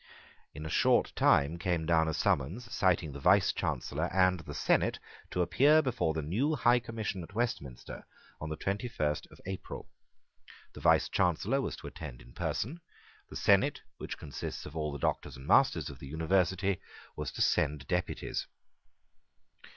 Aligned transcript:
In 0.55 0.65
a 0.65 0.67
short 0.69 1.13
time 1.15 1.59
came 1.59 1.85
down 1.85 2.07
a 2.07 2.13
summons 2.15 2.63
citing 2.73 3.11
the 3.11 3.19
Vicechancellor 3.19 4.09
and 4.11 4.39
the 4.39 4.53
Senate 4.55 4.97
to 5.29 5.43
appear 5.43 5.83
before 5.83 6.15
the 6.15 6.23
new 6.23 6.55
High 6.55 6.79
Commission 6.79 7.21
at 7.21 7.35
Westminster 7.35 8.03
on 8.39 8.49
the 8.49 8.55
twenty 8.55 8.87
first 8.87 9.27
of 9.29 9.39
April. 9.45 9.87
The 10.73 10.81
Vicechancellor 10.81 11.61
was 11.61 11.75
to 11.75 11.85
attend 11.85 12.23
in 12.23 12.33
person; 12.33 12.81
the 13.29 13.35
Senate, 13.35 13.79
which 13.99 14.17
consists 14.17 14.65
of 14.65 14.75
all 14.75 14.91
the 14.91 14.97
Doctors 14.97 15.37
and 15.37 15.45
Masters 15.45 15.87
of 15.87 15.99
the 15.99 16.07
University, 16.07 16.81
was 17.15 17.31
to 17.33 17.43
send 17.43 17.87
deputies. 17.87 18.47